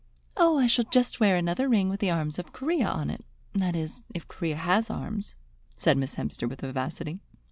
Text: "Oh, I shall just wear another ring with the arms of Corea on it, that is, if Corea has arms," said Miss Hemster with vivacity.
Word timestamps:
"Oh, 0.35 0.57
I 0.57 0.65
shall 0.65 0.85
just 0.85 1.19
wear 1.19 1.37
another 1.37 1.69
ring 1.69 1.87
with 1.87 1.99
the 1.99 2.09
arms 2.09 2.39
of 2.39 2.51
Corea 2.51 2.87
on 2.87 3.11
it, 3.11 3.23
that 3.53 3.75
is, 3.75 4.01
if 4.15 4.27
Corea 4.27 4.55
has 4.55 4.89
arms," 4.89 5.35
said 5.77 5.95
Miss 5.95 6.15
Hemster 6.15 6.49
with 6.49 6.61
vivacity. 6.61 7.19